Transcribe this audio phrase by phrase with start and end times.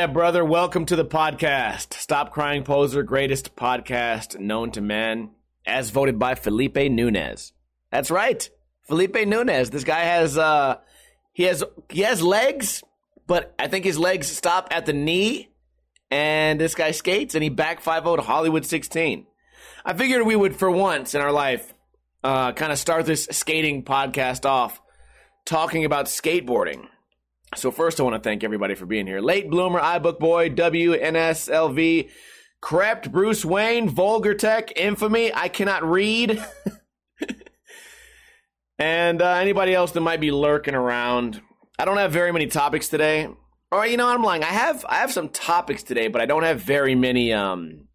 [0.00, 0.42] Yeah, brother.
[0.42, 1.92] Welcome to the podcast.
[1.92, 5.32] Stop Crying Poser, greatest podcast known to man,
[5.66, 7.52] as voted by Felipe Nunez.
[7.90, 8.48] That's right.
[8.88, 9.68] Felipe Nunez.
[9.68, 10.78] This guy has, uh,
[11.34, 12.82] he has, he has legs,
[13.26, 15.50] but I think his legs stop at the knee,
[16.10, 19.26] and this guy skates, and he back 5 0 Hollywood 16.
[19.84, 21.74] I figured we would, for once in our life,
[22.24, 24.80] uh, kind of start this skating podcast off
[25.44, 26.86] talking about skateboarding.
[27.56, 29.20] So first, I want to thank everybody for being here.
[29.20, 32.08] Late bloomer, iBook boy, WNSLV,
[32.60, 35.34] crept Bruce Wayne, vulgar tech, infamy.
[35.34, 36.44] I cannot read.
[38.78, 41.42] and uh, anybody else that might be lurking around.
[41.76, 43.28] I don't have very many topics today.
[43.72, 44.44] Or you know, what I'm lying.
[44.44, 47.88] I have I have some topics today, but I don't have very many um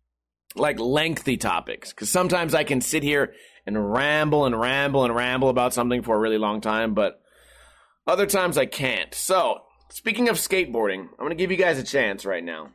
[0.56, 3.34] like lengthy topics because sometimes I can sit here
[3.66, 7.20] and ramble and ramble and ramble about something for a really long time, but
[8.08, 9.14] other times I can't.
[9.14, 12.72] So, speaking of skateboarding, I'm going to give you guys a chance right now.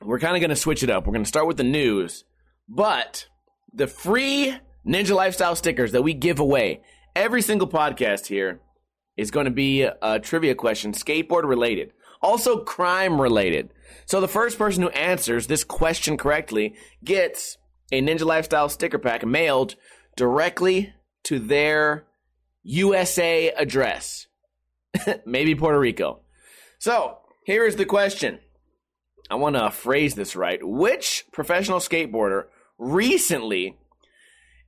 [0.00, 1.06] We're kind of going to switch it up.
[1.06, 2.24] We're going to start with the news,
[2.68, 3.26] but
[3.72, 6.82] the free Ninja Lifestyle stickers that we give away
[7.16, 8.60] every single podcast here
[9.16, 11.90] is going to be a trivia question, skateboard related,
[12.22, 13.70] also crime related.
[14.06, 17.58] So the first person who answers this question correctly gets
[17.90, 19.74] a Ninja Lifestyle sticker pack mailed
[20.16, 20.92] directly
[21.24, 22.04] to their
[22.62, 24.27] USA address.
[25.26, 26.20] Maybe Puerto Rico.
[26.78, 28.38] So, here is the question.
[29.30, 30.60] I want to phrase this right.
[30.62, 32.44] Which professional skateboarder
[32.78, 33.76] recently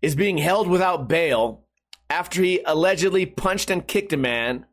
[0.02, 1.64] is being held without bail
[2.08, 4.66] after he allegedly punched and kicked a man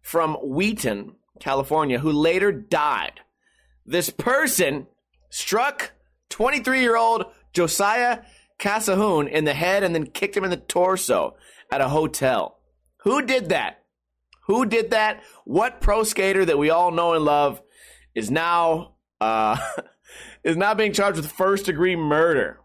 [0.00, 3.20] from Wheaton, California, who later died?
[3.86, 4.86] This person
[5.30, 5.92] struck
[6.30, 8.20] 23 year old Josiah
[8.58, 11.36] Casahoon in the head and then kicked him in the torso
[11.70, 12.58] at a hotel.
[12.98, 13.81] Who did that?
[14.46, 15.22] Who did that?
[15.44, 17.62] What pro skater that we all know and love
[18.14, 19.56] is now uh,
[20.44, 22.58] is now being charged with first degree murder?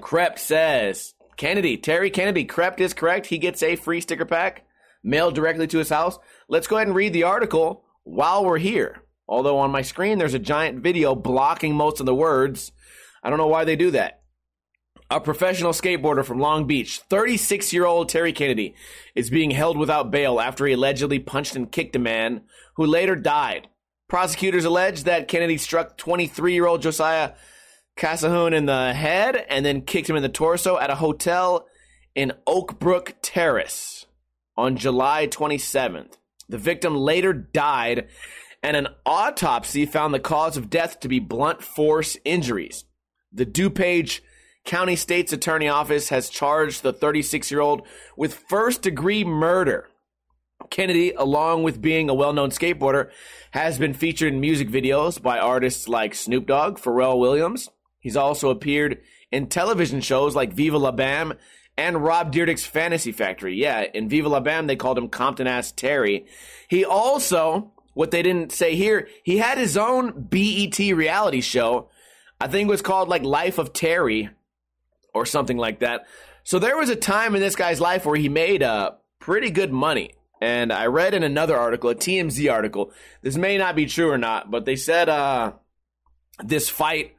[0.00, 3.26] Crept says Kennedy, Terry Kennedy, Crept is correct.
[3.26, 4.64] He gets a free sticker pack
[5.02, 6.18] mailed directly to his house.
[6.48, 9.02] Let's go ahead and read the article while we're here.
[9.28, 12.72] Although on my screen there's a giant video blocking most of the words.
[13.22, 14.22] I don't know why they do that
[15.10, 18.74] a professional skateboarder from Long Beach, 36 year old Terry Kennedy,
[19.14, 22.42] is being held without bail after he allegedly punched and kicked a man
[22.76, 23.68] who later died.
[24.08, 27.32] Prosecutors allege that Kennedy struck 23 year old Josiah
[27.96, 31.66] Casahun in the head and then kicked him in the torso at a hotel
[32.14, 34.06] in Oakbrook Terrace
[34.56, 36.14] on July 27th.
[36.48, 38.08] The victim later died,
[38.62, 42.84] and an autopsy found the cause of death to be blunt force injuries.
[43.32, 44.20] The DuPage
[44.66, 49.88] County State's Attorney Office has charged the 36 year old with first degree murder.
[50.70, 53.10] Kennedy, along with being a well known skateboarder,
[53.52, 57.68] has been featured in music videos by artists like Snoop Dogg, Pharrell Williams.
[58.00, 59.00] He's also appeared
[59.30, 61.34] in television shows like Viva La Bam
[61.76, 63.54] and Rob Dyrdek's Fantasy Factory.
[63.54, 66.26] Yeah, in Viva La Bam, they called him Compton Ass Terry.
[66.68, 71.88] He also, what they didn't say here, he had his own BET reality show.
[72.40, 74.30] I think it was called like Life of Terry
[75.16, 76.06] or something like that.
[76.44, 79.72] So there was a time in this guy's life where he made uh, pretty good
[79.72, 80.14] money.
[80.40, 84.18] And I read in another article, a TMZ article, this may not be true or
[84.18, 85.52] not, but they said uh,
[86.44, 87.16] this fight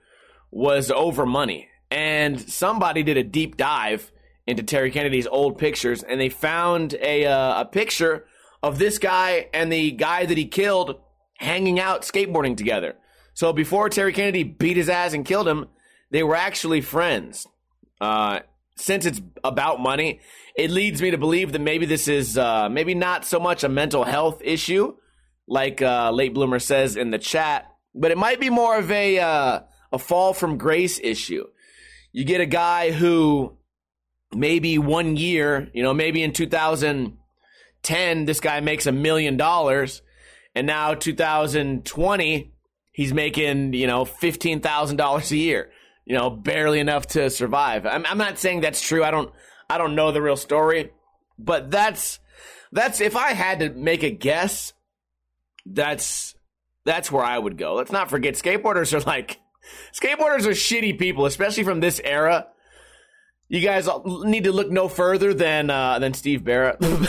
[0.51, 1.67] was over money.
[1.89, 4.11] And somebody did a deep dive
[4.45, 8.25] into Terry Kennedy's old pictures, and they found a, uh, a picture
[8.63, 10.99] of this guy and the guy that he killed
[11.37, 12.95] hanging out skateboarding together.
[13.33, 15.67] So before Terry Kennedy beat his ass and killed him,
[16.11, 17.45] they were actually friends.
[17.99, 18.39] Uh,
[18.75, 20.19] since it's about money,
[20.55, 23.69] it leads me to believe that maybe this is uh, maybe not so much a
[23.69, 24.95] mental health issue,
[25.47, 27.65] like uh, late bloomer says in the chat,
[27.95, 29.59] but it might be more of a uh,
[29.91, 31.45] a fall from grace issue.
[32.11, 33.57] You get a guy who
[34.33, 40.01] maybe one year, you know, maybe in 2010, this guy makes a million dollars,
[40.53, 42.53] and now 2020,
[42.91, 45.71] he's making you know fifteen thousand dollars a year
[46.07, 47.85] you know, barely enough to survive.
[47.85, 49.03] I'm, I'm not saying that's true.
[49.03, 49.29] I don't,
[49.69, 50.91] I don't know the real story,
[51.37, 52.19] but that's,
[52.71, 54.71] that's, if I had to make a guess,
[55.65, 56.33] that's,
[56.85, 57.73] that's where I would go.
[57.73, 59.41] Let's not forget skateboarders are like,
[59.93, 62.47] skateboarders are shitty people, especially from this era.
[63.49, 66.79] You guys need to look no further than, uh, than Steve Barrett.
[66.81, 67.05] no,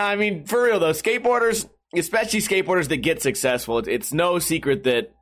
[0.00, 4.84] I mean, for real though, skateboarders, especially skateboarders that get successful, it's, it's no secret
[4.84, 5.12] that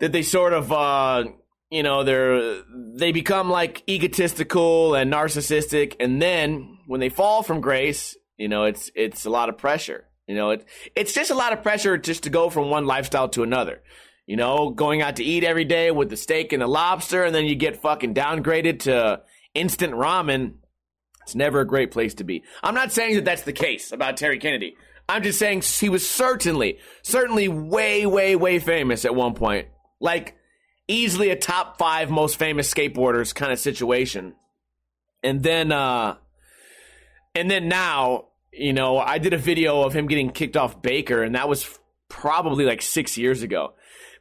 [0.00, 1.24] that they sort of uh,
[1.70, 2.62] you know they're
[2.94, 8.64] they become like egotistical and narcissistic and then when they fall from grace you know
[8.64, 10.64] it's it's a lot of pressure You know, it,
[10.94, 13.82] it's just a lot of pressure just to go from one lifestyle to another.
[14.26, 17.32] You know, going out to eat every day with the steak and the lobster, and
[17.32, 19.20] then you get fucking downgraded to
[19.54, 20.54] instant ramen.
[21.22, 22.42] It's never a great place to be.
[22.62, 24.76] I'm not saying that that's the case about Terry Kennedy.
[25.08, 29.68] I'm just saying he was certainly, certainly way, way, way famous at one point.
[30.00, 30.36] Like,
[30.88, 34.34] easily a top five most famous skateboarders kind of situation.
[35.22, 36.16] And then, uh,
[37.34, 41.22] and then now, you know, I did a video of him getting kicked off Baker,
[41.22, 41.78] and that was
[42.08, 43.74] probably like six years ago.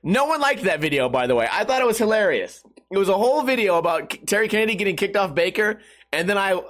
[0.03, 1.47] No one liked that video, by the way.
[1.51, 2.63] I thought it was hilarious.
[2.91, 5.79] It was a whole video about Terry Kennedy getting kicked off Baker,
[6.11, 6.61] and then I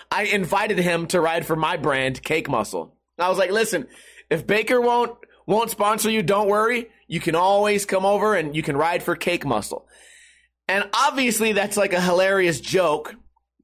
[0.10, 2.94] I invited him to ride for my brand, Cake Muscle.
[3.18, 3.86] I was like, listen,
[4.30, 5.16] if Baker won't
[5.46, 6.88] won't sponsor you, don't worry.
[7.06, 9.86] You can always come over and you can ride for Cake Muscle.
[10.68, 13.14] And obviously that's like a hilarious joke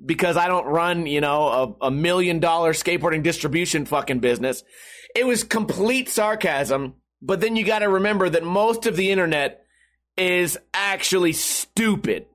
[0.05, 4.63] because I don't run, you know, a, a million dollar skateboarding distribution fucking business.
[5.15, 9.65] It was complete sarcasm but then you got to remember that most of the internet
[10.17, 12.27] is actually stupid.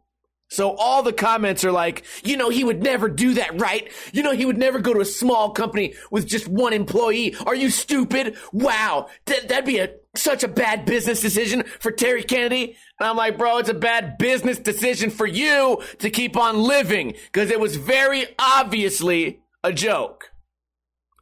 [0.48, 3.92] So all the comments are like, you know, he would never do that, right?
[4.14, 7.36] You know, he would never go to a small company with just one employee.
[7.46, 8.38] Are you stupid?
[8.54, 9.08] Wow.
[9.26, 12.78] Th- that'd be a, such a bad business decision for Terry Kennedy.
[13.00, 17.16] And I'm like, bro, it's a bad business decision for you to keep on living
[17.32, 20.32] because it was very obviously a joke.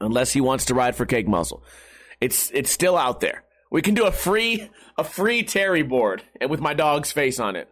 [0.02, 1.64] Unless he wants to ride for Cake Muscle.
[2.20, 3.44] It's, it's still out there.
[3.72, 7.56] We can do a free a free Terry board and with my dog's face on
[7.56, 7.68] it.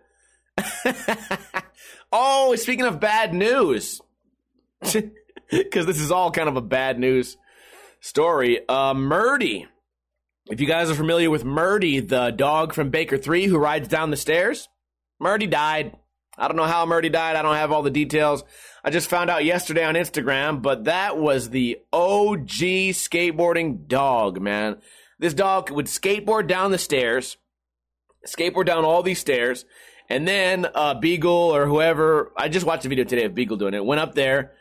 [2.12, 4.02] oh, speaking of bad news,
[4.82, 7.38] because this is all kind of a bad news
[8.00, 8.68] story.
[8.68, 9.68] Uh, Murdy.
[10.50, 14.10] If you guys are familiar with Murdy, the dog from Baker 3 who rides down
[14.10, 14.68] the stairs,
[15.20, 15.96] Murdy died.
[16.38, 17.36] I don't know how Murdy died.
[17.36, 18.44] I don't have all the details.
[18.84, 22.48] I just found out yesterday on Instagram, but that was the OG
[22.98, 24.78] skateboarding dog, man.
[25.20, 27.38] This dog would skateboard down the stairs,
[28.26, 29.66] skateboard down all these stairs,
[30.12, 33.74] and then uh, Beagle or whoever, I just watched a video today of Beagle doing
[33.74, 34.52] it, went up there,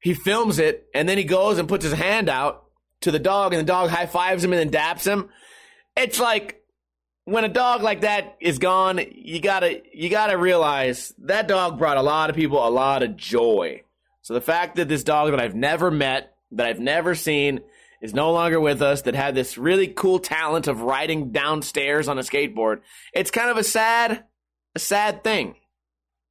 [0.00, 2.64] he films it, and then he goes and puts his hand out
[3.02, 5.28] to the dog, and the dog high fives him and then daps him.
[5.96, 6.60] It's like
[7.24, 11.98] when a dog like that is gone, you gotta you gotta realize that dog brought
[11.98, 13.84] a lot of people a lot of joy.
[14.22, 17.60] So the fact that this dog that I've never met, that I've never seen,
[18.02, 22.18] is no longer with us that had this really cool talent of riding downstairs on
[22.18, 22.80] a skateboard.
[23.14, 24.24] It's kind of a sad,
[24.76, 25.54] a sad thing.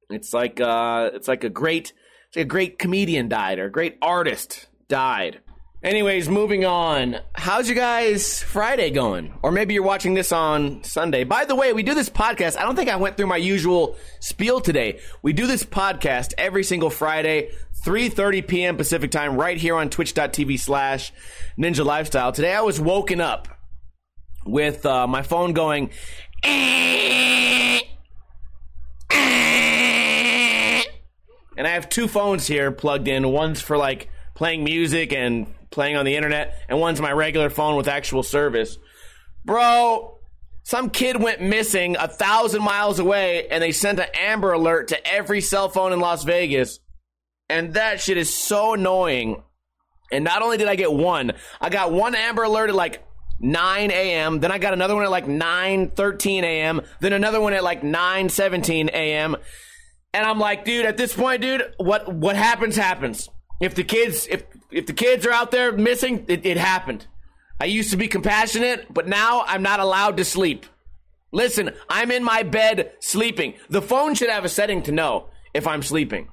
[0.08, 1.92] It's like uh, it's like a great,
[2.34, 5.40] like a great comedian died or a great artist died.
[5.82, 7.18] Anyways, moving on.
[7.34, 9.34] How's you guys Friday going?
[9.42, 11.24] Or maybe you're watching this on Sunday.
[11.24, 12.56] By the way, we do this podcast.
[12.56, 15.00] I don't think I went through my usual spiel today.
[15.22, 17.50] We do this podcast every single Friday,
[17.84, 18.76] 3.30 p.m.
[18.76, 21.12] Pacific time, right here on twitch.tv slash
[21.58, 22.32] ninja lifestyle.
[22.32, 23.48] Today I was woken up
[24.44, 25.90] with uh, my phone going,
[31.56, 33.28] and I have two phones here plugged in.
[33.28, 37.76] One's for like playing music and playing on the internet, and one's my regular phone
[37.76, 38.78] with actual service.
[39.44, 40.18] Bro,
[40.62, 45.06] some kid went missing a thousand miles away, and they sent an Amber Alert to
[45.06, 46.80] every cell phone in Las Vegas.
[47.48, 49.44] And that shit is so annoying.
[50.10, 53.05] And not only did I get one, I got one Amber Alert at like
[53.40, 54.40] 9 a.m.
[54.40, 56.82] Then I got another one at like 9:13 a.m.
[57.00, 59.36] Then another one at like 9:17 a.m.
[60.12, 63.28] And I'm like, dude, at this point, dude, what what happens happens.
[63.60, 67.06] If the kids if if the kids are out there missing, it, it happened.
[67.60, 70.66] I used to be compassionate, but now I'm not allowed to sleep.
[71.32, 73.54] Listen, I'm in my bed sleeping.
[73.68, 76.28] The phone should have a setting to know if I'm sleeping.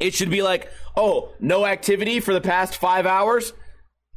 [0.00, 3.52] It should be like, oh, no activity for the past five hours.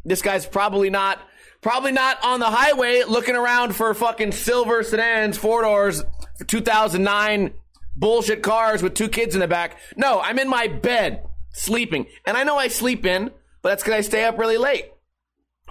[0.03, 1.19] This guy's probably not,
[1.65, 6.03] probably not on the highway looking around for fucking silver sedans, four doors,
[6.45, 7.55] 2009
[7.95, 9.79] bullshit cars with two kids in the back.
[9.97, 13.31] No, I'm in my bed sleeping, and I know I sleep in,
[13.63, 14.91] but that's because I stay up really late.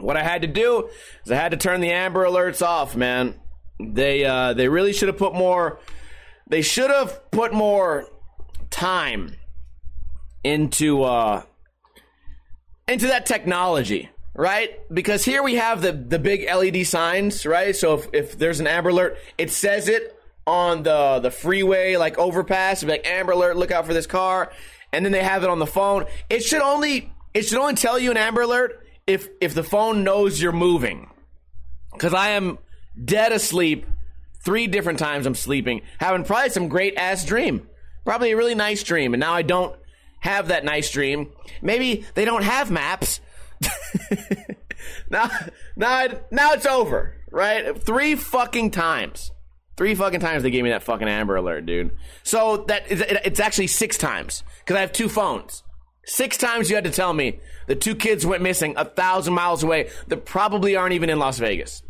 [0.01, 0.89] What I had to do
[1.25, 3.37] is I had to turn the Amber Alerts off, man.
[3.79, 5.79] They uh, they really should have put more.
[6.49, 8.09] They should have put more
[8.69, 9.37] time
[10.43, 11.45] into uh,
[12.89, 14.71] into that technology, right?
[14.93, 17.75] Because here we have the the big LED signs, right?
[17.75, 22.19] So if, if there's an Amber Alert, it says it on the the freeway like
[22.19, 24.53] overpass, like Amber Alert, look out for this car,
[24.93, 26.07] and then they have it on the phone.
[26.29, 30.05] It should only it should only tell you an Amber Alert if if the phone
[30.05, 31.11] knows you're moving.
[31.93, 32.59] Because I am
[33.03, 33.87] dead asleep
[34.45, 35.27] three different times.
[35.27, 37.69] I'm sleeping, having probably some great ass dream,
[38.05, 39.77] probably a really nice dream, and now I don't
[40.21, 41.31] have that nice dream.
[41.63, 43.21] Maybe they don't have maps.
[45.11, 45.31] now,
[45.77, 47.77] now, now it's over, right?
[47.81, 49.31] Three fucking times.
[49.77, 51.97] Three fucking times they gave me that fucking Amber Alert, dude.
[52.23, 55.65] So that it's actually six times because I have two phones.
[56.07, 59.63] Six times you had to tell me the two kids went missing a thousand miles
[59.63, 61.83] away that probably aren't even in Las Vegas.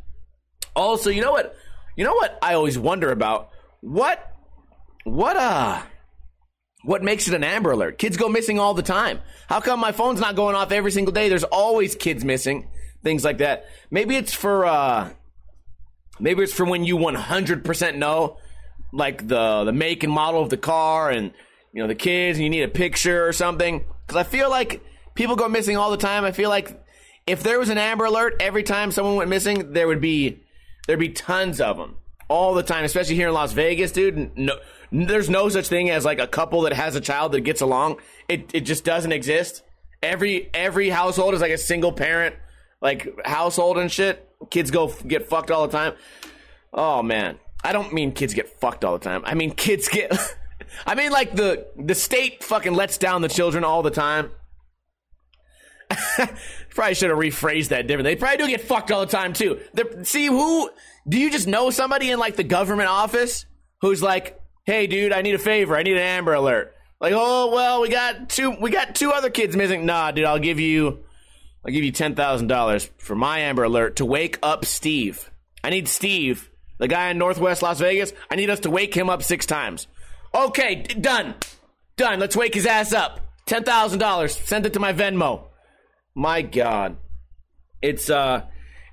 [0.75, 1.57] Also, you know what?
[1.97, 3.51] You know what I always wonder about?
[3.81, 4.33] What,
[5.05, 5.83] what, uh,
[6.85, 7.99] what makes it an Amber Alert?
[7.99, 9.21] Kids go missing all the time.
[9.49, 11.29] How come my phone's not going off every single day?
[11.29, 12.69] There's always kids missing,
[13.03, 13.67] things like that.
[13.91, 15.11] Maybe it's for, uh,
[16.21, 18.39] maybe it's for when you 100% know,
[18.93, 21.33] like the the make and model of the car and
[21.73, 23.85] you know the kids, and you need a picture or something.
[24.07, 24.83] Because I feel like
[25.15, 26.25] people go missing all the time.
[26.25, 26.81] I feel like
[27.27, 30.45] if there was an Amber Alert every time someone went missing, there would be
[30.87, 31.97] there'd be tons of them
[32.29, 34.37] all the time, especially here in Las Vegas, dude.
[34.37, 34.57] No,
[34.95, 37.99] there's no such thing as like a couple that has a child that gets along.
[38.29, 39.63] It it just doesn't exist.
[40.03, 42.37] Every every household is like a single parent
[42.81, 44.29] like household and shit.
[44.51, 45.95] Kids go f- get fucked all the time.
[46.73, 49.23] Oh man, I don't mean kids get fucked all the time.
[49.25, 50.13] I mean kids get.
[50.87, 54.31] I mean like the the state fucking lets down the children all the time.
[56.71, 58.05] probably should have rephrased that different.
[58.05, 59.61] They probably do get fucked all the time too.
[59.73, 60.71] They're, see who?
[61.09, 63.47] Do you just know somebody in like the government office
[63.81, 65.77] who's like, "Hey, dude, I need a favor.
[65.77, 68.51] I need an Amber Alert." Like, oh well, we got two.
[68.61, 69.85] We got two other kids missing.
[69.85, 71.05] Nah, dude, I'll give you.
[71.67, 75.31] I'll give you ten thousand dollars for my Amber Alert to wake up Steve.
[75.63, 78.13] I need Steve, the guy in Northwest Las Vegas.
[78.31, 79.87] I need us to wake him up six times.
[80.35, 81.35] Okay, d- done,
[81.97, 82.19] done.
[82.21, 83.21] Let's wake his ass up.
[83.47, 84.37] Ten thousand dollars.
[84.37, 85.45] Send it to my Venmo.
[86.15, 86.97] My God,
[87.83, 88.43] it's uh,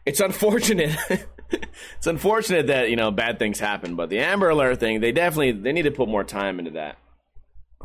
[0.06, 0.98] it's unfortunate.
[1.98, 5.51] it's unfortunate that you know bad things happen, but the Amber Alert thing, they definitely
[5.51, 6.98] they need to put more time into that.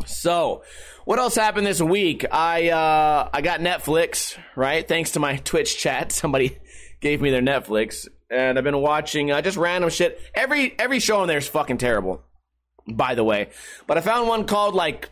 [0.05, 0.63] So,
[1.05, 2.25] what else happened this week?
[2.31, 4.87] I uh, I got Netflix, right?
[4.87, 6.59] Thanks to my Twitch chat, somebody
[7.01, 10.21] gave me their Netflix, and I've been watching uh, just random shit.
[10.35, 12.23] Every every show on there is fucking terrible,
[12.89, 13.51] by the way.
[13.87, 15.11] But I found one called like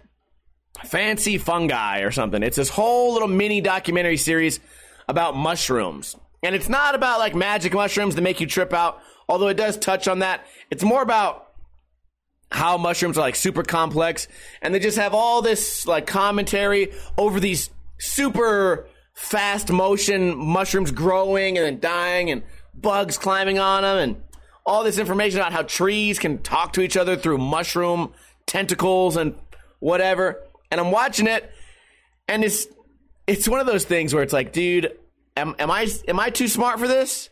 [0.85, 2.43] Fancy Fungi or something.
[2.43, 4.61] It's this whole little mini documentary series
[5.09, 6.17] about mushrooms.
[6.45, 9.77] And it's not about like magic mushrooms that make you trip out, although it does
[9.77, 10.47] touch on that.
[10.71, 11.49] It's more about
[12.51, 14.29] how mushrooms are like super complex
[14.63, 21.59] and they just have all this like commentary over these super fast motion mushrooms growing
[21.59, 24.23] and then dying and bugs climbing on them and
[24.65, 28.13] all this information about how trees can talk to each other through mushroom
[28.47, 29.35] tentacles and
[29.81, 30.41] whatever
[30.75, 31.49] and I'm watching it,
[32.27, 32.67] and it's
[33.29, 34.91] it's one of those things where it's like, dude,
[35.37, 37.31] am, am I am I too smart for this?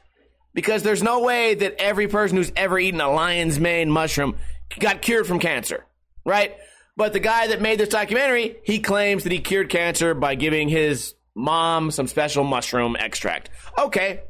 [0.54, 4.36] Because there's no way that every person who's ever eaten a lion's mane mushroom
[4.78, 5.86] got cured from cancer,
[6.26, 6.56] right?
[6.96, 10.68] But the guy that made this documentary, he claims that he cured cancer by giving
[10.68, 13.48] his mom some special mushroom extract.
[13.78, 14.20] Okay,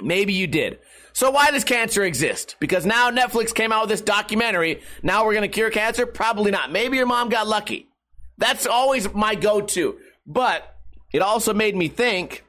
[0.00, 0.78] maybe you did.
[1.12, 2.56] So why does cancer exist?
[2.58, 4.80] Because now Netflix came out with this documentary.
[5.02, 6.06] Now we're going to cure cancer?
[6.06, 6.72] Probably not.
[6.72, 7.88] Maybe your mom got lucky.
[8.38, 9.98] That's always my go-to.
[10.26, 10.76] But
[11.12, 12.44] it also made me think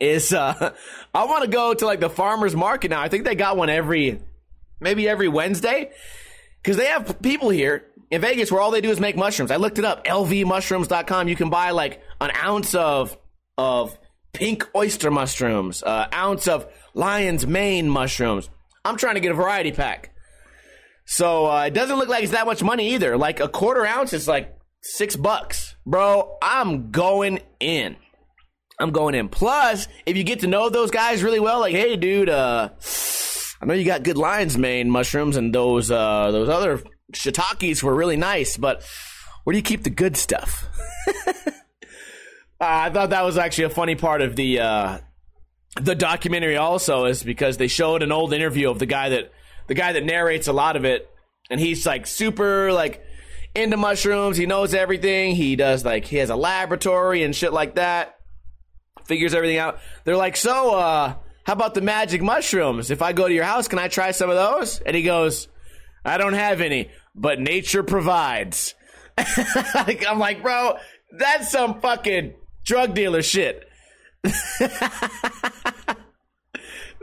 [0.00, 0.74] is uh
[1.14, 3.00] I want to go to like the farmers market now.
[3.00, 4.20] I think they got one every
[4.80, 5.90] maybe every Wednesday
[6.64, 9.50] cuz they have people here in Vegas where all they do is make mushrooms.
[9.50, 11.28] I looked it up, lvmushrooms.com.
[11.28, 13.16] You can buy like an ounce of
[13.56, 13.96] of
[14.32, 18.48] pink oyster mushrooms, uh, ounce of lion's mane mushrooms.
[18.84, 20.14] I'm trying to get a variety pack.
[21.04, 23.16] So uh, it doesn't look like it's that much money either.
[23.16, 25.74] Like a quarter ounce is like six bucks.
[25.84, 27.96] Bro, I'm going in.
[28.80, 29.28] I'm going in.
[29.28, 32.70] Plus, if you get to know those guys really well, like, hey, dude, uh,
[33.60, 36.82] I know you got good lion's mane mushrooms and those, uh, those other
[37.12, 38.82] shiitakes were really nice, but
[39.44, 40.66] where do you keep the good stuff?
[41.06, 41.32] uh,
[42.60, 44.98] I thought that was actually a funny part of the, uh,
[45.80, 49.30] the documentary also is because they showed an old interview of the guy that,
[49.66, 51.08] the guy that narrates a lot of it.
[51.50, 53.04] And he's like super, like,
[53.54, 54.36] into mushrooms.
[54.36, 55.34] He knows everything.
[55.34, 58.19] He does like he has a laboratory and shit like that.
[59.10, 59.80] Figures everything out.
[60.04, 62.92] They're like, so uh, how about the magic mushrooms?
[62.92, 64.78] If I go to your house, can I try some of those?
[64.78, 65.48] And he goes,
[66.04, 68.76] I don't have any, but nature provides.
[69.18, 70.76] I'm like, bro,
[71.10, 73.68] that's some fucking drug dealer shit.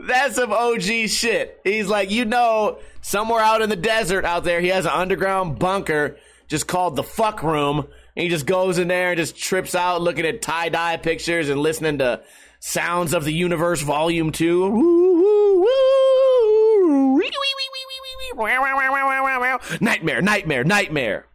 [0.00, 1.60] That's some OG shit.
[1.64, 5.58] He's like, you know, somewhere out in the desert out there, he has an underground
[5.58, 7.88] bunker just called the fuck room.
[8.18, 11.48] And he just goes in there and just trips out looking at tie dye pictures
[11.48, 12.20] and listening to
[12.58, 14.70] Sounds of the Universe Volume 2.
[19.80, 21.26] Nightmare, nightmare, nightmare.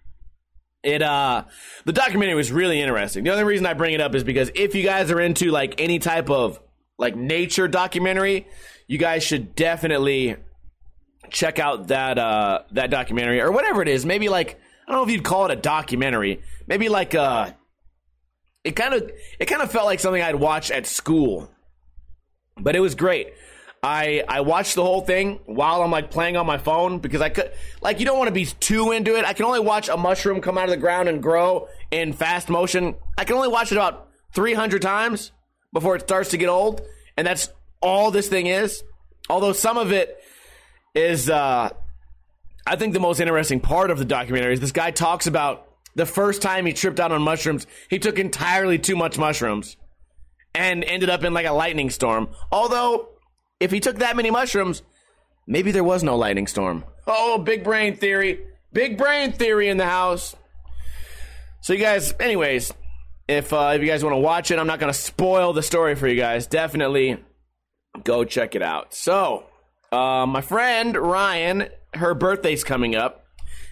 [0.83, 1.45] It uh
[1.85, 3.23] the documentary was really interesting.
[3.23, 5.79] The only reason I bring it up is because if you guys are into like
[5.79, 6.59] any type of
[6.97, 8.45] like nature documentary,
[8.87, 10.35] you guys should definitely
[11.29, 14.05] check out that uh, that documentary or whatever it is.
[14.05, 16.41] Maybe like I don't know if you'd call it a documentary.
[16.67, 17.51] Maybe like uh
[18.63, 21.49] it kind of it kind of felt like something I'd watch at school.
[22.57, 23.33] But it was great.
[23.81, 27.29] I I watched the whole thing while I'm like playing on my phone because I
[27.29, 29.25] could like you don't want to be too into it.
[29.25, 32.49] I can only watch a mushroom come out of the ground and grow in fast
[32.49, 32.95] motion.
[33.17, 35.31] I can only watch it about 300 times
[35.73, 36.81] before it starts to get old,
[37.17, 37.49] and that's
[37.81, 38.83] all this thing is.
[39.29, 40.17] Although some of it
[40.95, 41.71] is uh
[42.65, 46.05] I think the most interesting part of the documentary is this guy talks about the
[46.05, 49.77] first time he tripped out on mushrooms, he took entirely too much mushrooms
[50.55, 52.29] and ended up in like a lightning storm.
[52.51, 53.09] Although
[53.59, 54.81] if he took that many mushrooms,
[55.47, 56.83] maybe there was no lightning storm.
[57.05, 58.45] Oh, big brain theory.
[58.71, 60.35] Big brain theory in the house.
[61.61, 62.73] So you guys, anyways,
[63.27, 65.63] if uh, if you guys want to watch it, I'm not going to spoil the
[65.63, 66.47] story for you guys.
[66.47, 67.17] Definitely
[68.03, 68.93] go check it out.
[68.93, 69.45] So,
[69.91, 73.25] uh, my friend Ryan, her birthday's coming up,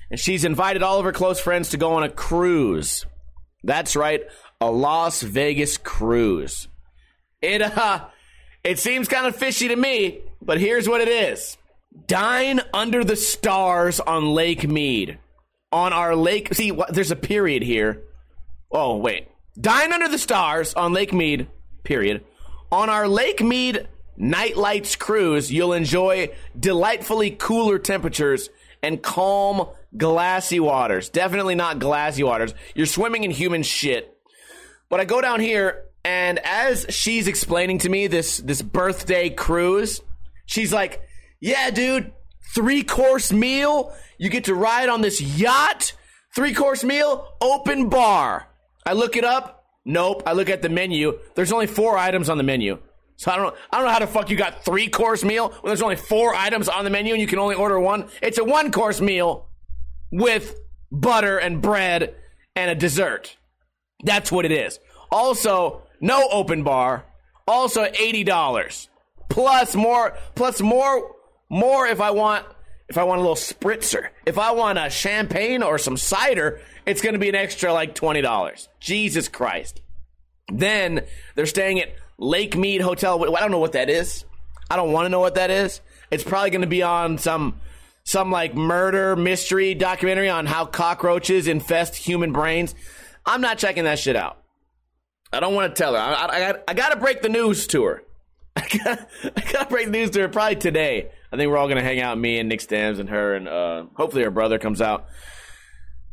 [0.09, 3.05] and she's invited all of her close friends to go on a cruise.
[3.63, 4.21] That's right,
[4.59, 6.67] a Las Vegas cruise.
[7.41, 8.05] It uh
[8.63, 11.57] it seems kind of fishy to me, but here's what it is.
[12.07, 15.17] Dine under the stars on Lake Mead.
[15.71, 18.03] On our lake, see, what, there's a period here.
[18.71, 19.27] Oh, wait.
[19.59, 21.47] Dine under the stars on Lake Mead,
[21.83, 22.23] period.
[22.71, 23.87] On our Lake Mead
[24.17, 28.49] Night Lights cruise, you'll enjoy delightfully cooler temperatures
[28.83, 31.09] and calm, glassy waters.
[31.09, 32.53] Definitely not glassy waters.
[32.75, 34.17] You're swimming in human shit.
[34.89, 40.01] But I go down here and as she's explaining to me this this birthday cruise,
[40.45, 41.01] she's like,
[41.39, 42.11] "Yeah, dude,
[42.53, 43.93] three course meal.
[44.17, 45.93] You get to ride on this yacht.
[46.35, 48.47] Three course meal, open bar."
[48.85, 49.65] I look it up.
[49.85, 50.23] Nope.
[50.25, 51.19] I look at the menu.
[51.35, 52.79] There's only four items on the menu.
[53.21, 53.59] So I don't know.
[53.69, 56.33] I don't know how the fuck you got three course meal when there's only four
[56.33, 58.09] items on the menu and you can only order one.
[58.19, 59.47] It's a one course meal
[60.11, 60.59] with
[60.91, 62.15] butter and bread
[62.55, 63.37] and a dessert.
[64.03, 64.79] That's what it is.
[65.11, 67.05] Also, no open bar.
[67.47, 68.87] Also $80.
[69.29, 71.15] Plus more plus more
[71.47, 72.47] more if I want
[72.89, 74.07] if I want a little spritzer.
[74.25, 77.93] If I want a champagne or some cider, it's going to be an extra like
[77.93, 78.67] $20.
[78.79, 79.79] Jesus Christ.
[80.51, 81.05] Then
[81.35, 81.89] they're staying at
[82.21, 83.35] Lake Mead Hotel.
[83.35, 84.25] I don't know what that is.
[84.69, 85.81] I don't want to know what that is.
[86.11, 87.59] It's probably going to be on some
[88.03, 92.75] some like murder mystery documentary on how cockroaches infest human brains.
[93.25, 94.37] I'm not checking that shit out.
[95.33, 95.99] I don't want to tell her.
[95.99, 98.03] I, I, I got, I got to break the news to her.
[98.55, 98.67] I
[99.51, 101.09] got to break the news to her probably today.
[101.31, 103.47] I think we're all going to hang out, me and Nick Stams and her, and
[103.47, 105.05] uh, hopefully her brother comes out.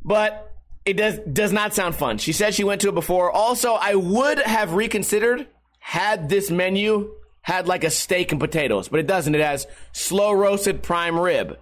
[0.05, 2.19] But it does does not sound fun.
[2.19, 3.31] She said she went to it before.
[3.31, 9.01] Also, I would have reconsidered had this menu had like a steak and potatoes, but
[9.01, 9.35] it doesn't.
[9.35, 11.59] It has slow roasted prime rib.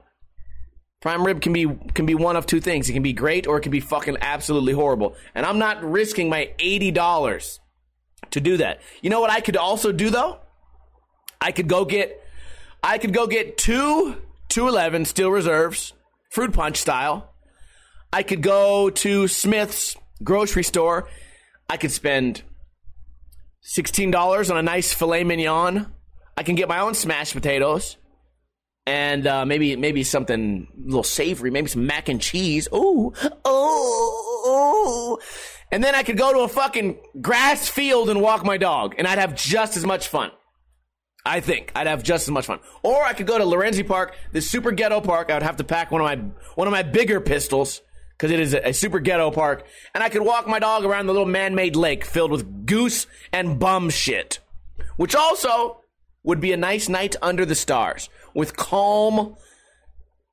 [1.00, 2.88] Prime rib can be can be one of two things.
[2.88, 5.14] It can be great or it can be fucking absolutely horrible.
[5.35, 7.61] And I'm not risking my eighty dollars
[8.31, 8.81] to do that.
[9.02, 10.40] You know what I could also do though?
[11.40, 12.20] I could go get
[12.83, 14.16] I could go get two
[14.48, 15.92] 211 steel reserves,
[16.31, 17.33] fruit punch style.
[18.12, 21.09] I could go to Smith's grocery store.
[21.68, 22.42] I could spend
[23.66, 25.92] $16 on a nice filet mignon.
[26.37, 27.96] I can get my own smashed potatoes
[28.87, 32.68] and uh, maybe maybe something a little savory, maybe some mac and cheese.
[32.72, 33.12] Ooh,
[33.44, 35.18] oh,
[35.72, 39.07] and then I could go to a fucking grass field and walk my dog, and
[39.07, 40.31] I'd have just as much fun.
[41.24, 42.61] I think I'd have just as much fun.
[42.85, 45.29] Or I could go to Lorenzi Park, this super ghetto park.
[45.31, 46.16] I would have to pack one of my
[46.55, 47.83] one of my bigger pistols
[48.16, 51.07] because it is a, a super ghetto park, and I could walk my dog around
[51.07, 54.38] the little man-made lake filled with goose and bum shit,
[54.96, 55.81] which also
[56.22, 59.37] would be a nice night under the stars with calm,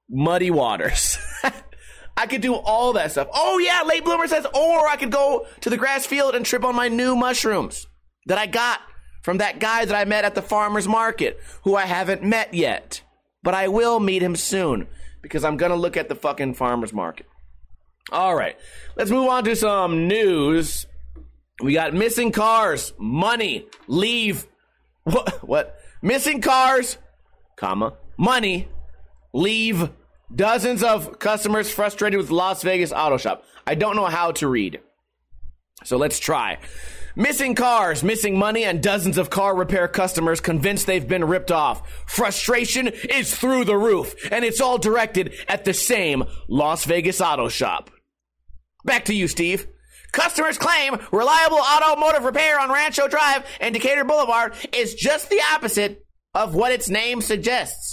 [0.09, 1.17] muddy waters.
[2.17, 3.27] I could do all that stuff.
[3.33, 6.63] Oh yeah, late bloomer says, or I could go to the grass field and trip
[6.63, 7.87] on my new mushrooms
[8.27, 8.81] that I got
[9.23, 13.01] from that guy that I met at the farmer's market, who I haven't met yet.
[13.41, 14.87] But I will meet him soon
[15.21, 17.25] because I'm gonna look at the fucking farmer's market.
[18.11, 18.57] All right,
[18.95, 20.85] let's move on to some news.
[21.61, 24.47] We got missing cars, money, leave.
[25.03, 25.47] What?
[25.47, 25.79] What?
[26.01, 26.97] Missing cars,
[27.55, 28.67] comma, money,
[29.33, 29.89] leave
[30.33, 33.43] dozens of customers frustrated with Las Vegas Auto Shop.
[33.65, 34.81] I don't know how to read.
[35.83, 36.57] So let's try.
[37.15, 41.87] Missing cars, missing money, and dozens of car repair customers convinced they've been ripped off.
[42.07, 47.49] Frustration is through the roof, and it's all directed at the same Las Vegas Auto
[47.49, 47.91] Shop.
[48.83, 49.67] Back to you, Steve.
[50.11, 56.05] Customers claim reliable automotive repair on Rancho Drive and Decatur Boulevard is just the opposite
[56.33, 57.92] of what its name suggests.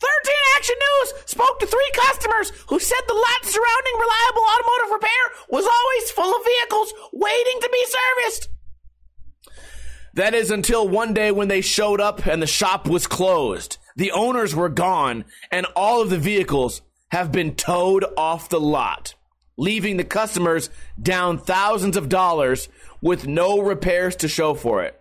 [0.00, 5.24] 13 Action News spoke to three customers who said the lot surrounding reliable automotive repair
[5.50, 8.48] was always full of vehicles waiting to be serviced.
[10.14, 13.78] That is until one day when they showed up and the shop was closed.
[13.96, 19.14] The owners were gone and all of the vehicles have been towed off the lot,
[19.56, 22.68] leaving the customers down thousands of dollars
[23.00, 24.99] with no repairs to show for it.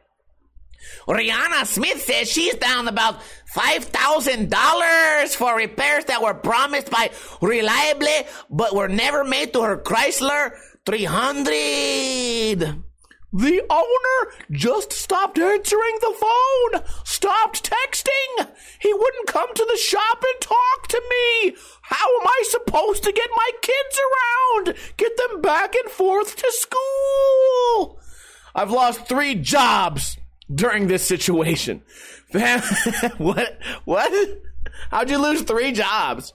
[1.07, 3.19] Rihanna Smith says she's down about
[3.55, 7.11] $5,000 for repairs that were promised by
[7.41, 10.51] Reliably but were never made to her Chrysler
[10.85, 12.83] 300.
[13.31, 18.47] The owner just stopped answering the phone, stopped texting.
[18.79, 21.55] He wouldn't come to the shop and talk to me.
[21.83, 24.75] How am I supposed to get my kids around?
[24.97, 27.99] Get them back and forth to school?
[28.55, 30.17] I've lost three jobs
[30.53, 31.81] during this situation.
[33.17, 33.59] what?
[33.85, 34.41] What?
[34.91, 36.33] How'd you lose three jobs?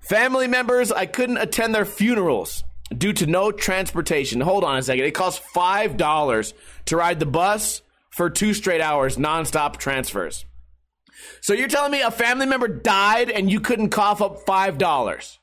[0.00, 2.62] Family members, I couldn't attend their funerals
[2.96, 4.40] due to no transportation.
[4.40, 5.04] Hold on a second.
[5.04, 6.52] It costs $5
[6.86, 10.44] to ride the bus for two straight hours, nonstop transfers.
[11.40, 15.38] So you're telling me a family member died and you couldn't cough up $5?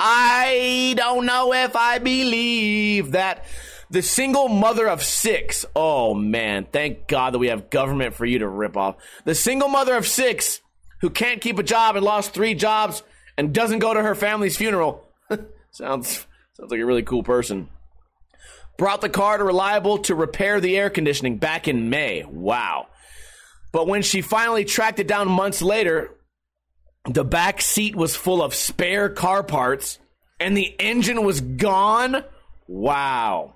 [0.00, 3.44] I don't know if I believe that.
[3.90, 5.64] The single mother of six.
[5.74, 8.96] Oh man, thank God that we have government for you to rip off.
[9.24, 10.60] The single mother of six
[11.00, 13.02] who can't keep a job and lost three jobs
[13.36, 15.04] and doesn't go to her family's funeral.
[15.70, 17.68] sounds sounds like a really cool person.
[18.76, 22.24] Brought the car to Reliable to repair the air conditioning back in May.
[22.24, 22.88] Wow.
[23.72, 26.14] But when she finally tracked it down months later,
[27.04, 29.98] the back seat was full of spare car parts
[30.38, 32.24] and the engine was gone.
[32.66, 33.54] Wow.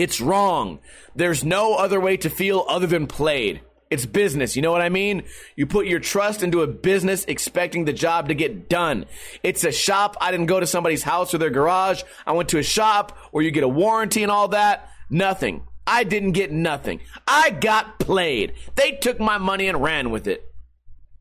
[0.00, 0.78] It's wrong.
[1.14, 3.60] There's no other way to feel other than played.
[3.90, 4.56] It's business.
[4.56, 5.24] You know what I mean?
[5.56, 9.04] You put your trust into a business expecting the job to get done.
[9.42, 10.16] It's a shop.
[10.18, 12.02] I didn't go to somebody's house or their garage.
[12.26, 14.88] I went to a shop where you get a warranty and all that.
[15.10, 15.64] Nothing.
[15.86, 17.00] I didn't get nothing.
[17.28, 18.54] I got played.
[18.76, 20.50] They took my money and ran with it.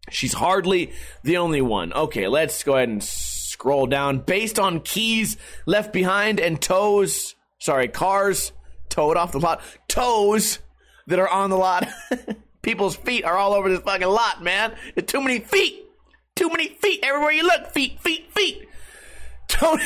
[0.10, 1.92] She's hardly the only one.
[1.92, 4.20] Okay, let's go ahead and scroll down.
[4.20, 8.54] Based on keys left behind and toes, sorry, cars
[8.90, 10.60] towed off the lot, toes
[11.08, 11.88] that are on the lot.
[12.62, 14.76] People's feet are all over this fucking lot, man.
[14.96, 15.86] There's too many feet.
[16.36, 17.00] Too many feet.
[17.04, 18.68] Everywhere you look, feet, feet, feet.
[19.48, 19.82] Tony,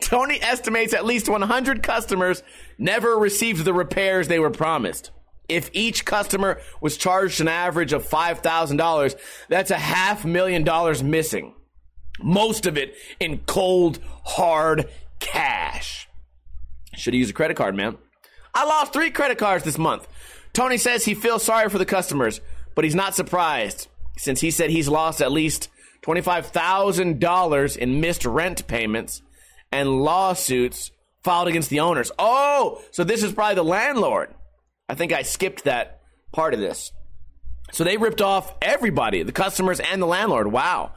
[0.00, 2.42] Tony estimates at least 100 customers
[2.78, 5.10] never received the repairs they were promised.
[5.48, 9.16] If each customer was charged an average of $5,000,
[9.48, 11.54] that's a half million dollars missing.
[12.20, 14.88] Most of it in cold, hard
[15.20, 16.08] cash.
[16.94, 17.98] Should have used a credit card, man.
[18.56, 20.08] I lost three credit cards this month.
[20.54, 22.40] Tony says he feels sorry for the customers,
[22.74, 25.68] but he's not surprised since he said he's lost at least
[26.06, 29.20] $25,000 in missed rent payments
[29.70, 30.90] and lawsuits
[31.22, 32.10] filed against the owners.
[32.18, 34.32] Oh, so this is probably the landlord.
[34.88, 36.00] I think I skipped that
[36.32, 36.92] part of this.
[37.72, 40.46] So they ripped off everybody, the customers and the landlord.
[40.46, 40.92] Wow.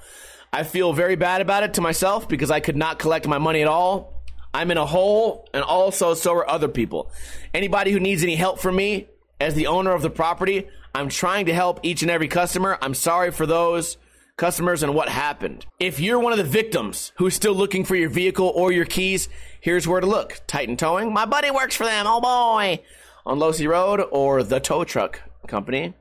[0.53, 3.61] I feel very bad about it to myself because I could not collect my money
[3.61, 4.18] at all.
[4.53, 7.11] I'm in a hole, and also so are other people.
[7.53, 9.07] Anybody who needs any help from me
[9.39, 12.77] as the owner of the property, I'm trying to help each and every customer.
[12.81, 13.97] I'm sorry for those
[14.37, 15.65] customers and what happened.
[15.79, 19.29] If you're one of the victims who's still looking for your vehicle or your keys,
[19.61, 20.41] here's where to look.
[20.47, 22.05] Titan Towing, my buddy works for them.
[22.07, 22.81] Oh boy.
[23.25, 25.93] On Losee Road or the tow truck company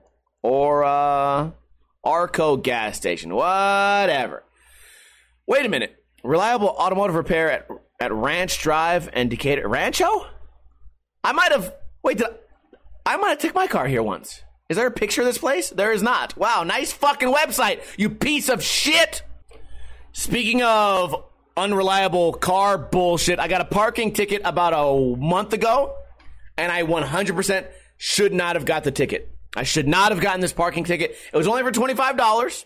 [0.42, 1.50] or uh
[2.04, 4.44] Arco gas station, whatever.
[5.46, 5.96] Wait a minute.
[6.22, 7.68] Reliable automotive repair at
[8.00, 10.26] at Ranch Drive and Decatur Rancho?
[11.24, 12.26] I might have wait, did
[13.06, 14.42] I, I might have took my car here once.
[14.68, 15.70] Is there a picture of this place?
[15.70, 16.36] There is not.
[16.36, 19.22] Wow, nice fucking website, you piece of shit.
[20.12, 21.24] Speaking of
[21.56, 25.96] unreliable car bullshit, I got a parking ticket about a month ago,
[26.56, 29.34] and I 100% should not have got the ticket.
[29.56, 31.16] I should not have gotten this parking ticket.
[31.32, 32.64] It was only for $25,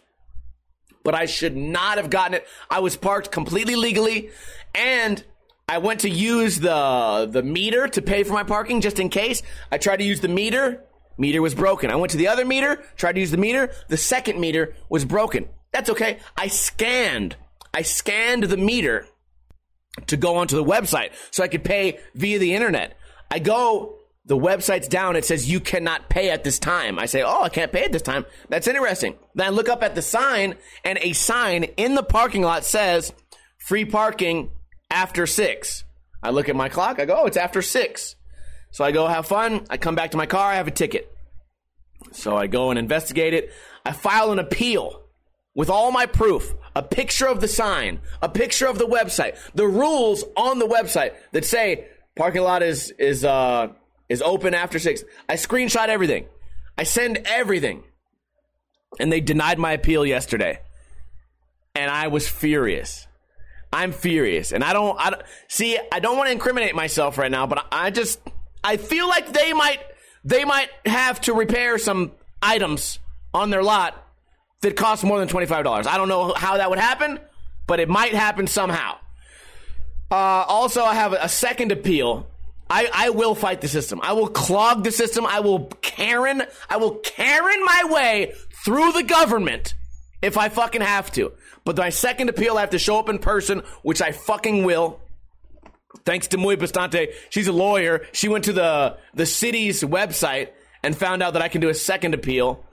[1.04, 2.46] but I should not have gotten it.
[2.68, 4.30] I was parked completely legally,
[4.74, 5.24] and
[5.68, 9.42] I went to use the the meter to pay for my parking just in case.
[9.70, 10.84] I tried to use the meter,
[11.18, 11.90] meter was broken.
[11.90, 15.04] I went to the other meter, tried to use the meter, the second meter was
[15.04, 15.48] broken.
[15.72, 16.18] That's okay.
[16.36, 17.36] I scanned.
[17.72, 19.06] I scanned the meter
[20.06, 22.96] to go onto the website so I could pay via the internet.
[23.30, 25.16] I go the website's down.
[25.16, 26.98] It says you cannot pay at this time.
[26.98, 28.24] I say, oh, I can't pay at this time.
[28.48, 29.16] That's interesting.
[29.34, 33.12] Then I look up at the sign, and a sign in the parking lot says
[33.58, 34.50] free parking
[34.92, 35.84] after six.
[36.22, 37.00] I look at my clock.
[37.00, 38.14] I go, oh, it's after six.
[38.70, 39.66] So I go have fun.
[39.68, 40.52] I come back to my car.
[40.52, 41.12] I have a ticket.
[42.12, 43.50] So I go and investigate it.
[43.84, 45.02] I file an appeal
[45.54, 49.66] with all my proof, a picture of the sign, a picture of the website, the
[49.66, 53.68] rules on the website that say parking lot is is uh
[54.08, 55.04] is open after 6.
[55.28, 56.26] I screenshot everything.
[56.76, 57.82] I send everything.
[59.00, 60.60] And they denied my appeal yesterday.
[61.74, 63.06] And I was furious.
[63.72, 64.52] I'm furious.
[64.52, 67.66] And I don't I don't, see I don't want to incriminate myself right now, but
[67.72, 68.20] I just
[68.62, 69.80] I feel like they might
[70.24, 72.98] they might have to repair some items
[73.34, 74.06] on their lot
[74.60, 75.86] that cost more than $25.
[75.86, 77.18] I don't know how that would happen,
[77.66, 78.96] but it might happen somehow.
[80.10, 82.28] Uh, also, I have a second appeal.
[82.70, 84.00] I, I will fight the system.
[84.02, 85.26] I will clog the system.
[85.26, 86.42] I will Karen.
[86.70, 89.74] I will Karen my way through the government
[90.20, 91.32] if I fucking have to.
[91.64, 95.00] But my second appeal, I have to show up in person, which I fucking will.
[96.04, 97.12] Thanks to Muy Bastante.
[97.30, 98.06] She's a lawyer.
[98.12, 100.48] She went to the, the city's website
[100.82, 102.64] and found out that I can do a second appeal.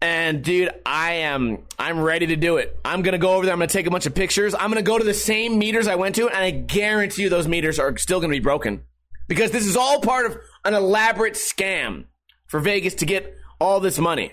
[0.00, 2.78] And dude, I am I'm ready to do it.
[2.84, 3.52] I'm gonna go over there.
[3.52, 4.54] I'm gonna take a bunch of pictures.
[4.54, 7.48] I'm gonna go to the same meters I went to, and I guarantee you those
[7.48, 8.84] meters are still gonna be broken
[9.26, 12.04] because this is all part of an elaborate scam
[12.46, 14.32] for Vegas to get all this money.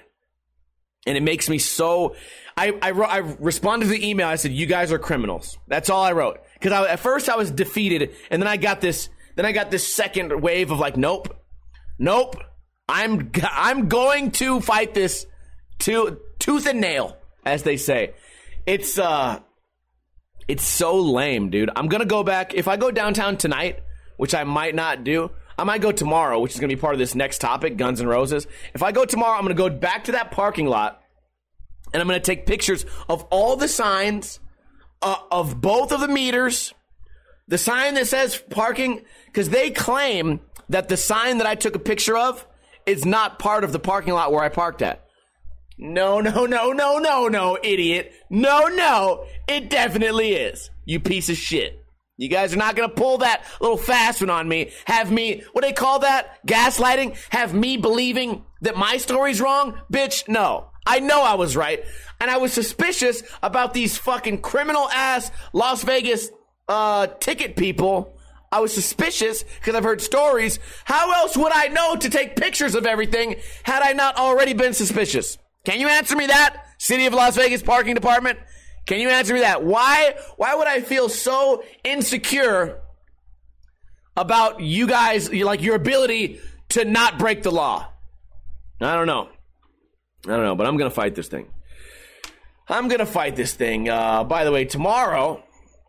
[1.07, 2.15] And it makes me so.
[2.57, 4.27] I I, I responded to the email.
[4.27, 7.51] I said, "You guys are criminals." That's all I wrote because at first I was
[7.51, 9.09] defeated, and then I got this.
[9.35, 11.35] Then I got this second wave of like, "Nope,
[11.99, 12.35] nope."
[12.87, 15.25] I'm I'm going to fight this
[15.79, 18.13] to, tooth and nail, as they say.
[18.65, 19.39] It's uh
[20.47, 21.71] it's so lame, dude.
[21.75, 23.79] I'm gonna go back if I go downtown tonight,
[24.17, 25.31] which I might not do.
[25.57, 28.07] I might go tomorrow, which is gonna be part of this next topic, Guns N'
[28.07, 28.45] Roses.
[28.73, 31.01] If I go tomorrow, I'm gonna go back to that parking lot
[31.95, 34.41] and I'm gonna take pictures of all the signs
[35.01, 36.73] uh, of both of the meters,
[37.47, 41.79] the sign that says parking, because they claim that the sign that I took a
[41.79, 42.45] picture of
[42.85, 45.05] is not part of the parking lot where I parked at.
[45.77, 48.11] No, no, no, no, no, no, idiot.
[48.29, 50.69] No, no, it definitely is.
[50.83, 51.81] You piece of shit.
[52.17, 54.71] You guys are not gonna pull that little fast one on me.
[54.83, 56.45] Have me, what do they call that?
[56.45, 57.17] Gaslighting?
[57.29, 59.79] Have me believing that my story's wrong?
[59.89, 60.71] Bitch, no.
[60.85, 61.83] I know I was right.
[62.19, 66.29] And I was suspicious about these fucking criminal ass Las Vegas,
[66.67, 68.17] uh, ticket people.
[68.51, 70.59] I was suspicious because I've heard stories.
[70.85, 74.73] How else would I know to take pictures of everything had I not already been
[74.73, 75.37] suspicious?
[75.65, 76.63] Can you answer me that?
[76.77, 78.39] City of Las Vegas Parking Department?
[78.85, 79.63] Can you answer me that?
[79.63, 82.81] Why why would I feel so insecure
[84.15, 87.87] about you guys like your ability to not break the law?
[88.79, 89.29] I don't know.
[90.25, 91.47] I don't know, but I'm going to fight this thing.
[92.67, 93.89] I'm going to fight this thing.
[93.89, 95.43] Uh, by the way, tomorrow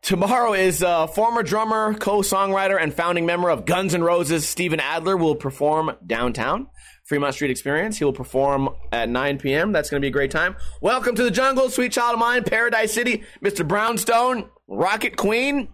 [0.07, 5.17] Tomorrow is uh, former drummer, co-songwriter, and founding member of Guns N' Roses, Steven Adler,
[5.17, 6.69] will perform downtown.
[7.07, 7.99] Fremont Street Experience.
[7.99, 9.73] He will perform at 9 p.m.
[9.73, 10.55] That's going to be a great time.
[10.81, 13.67] Welcome to the jungle, sweet child of mine, Paradise City, Mr.
[13.67, 15.71] Brownstone, Rocket Queen.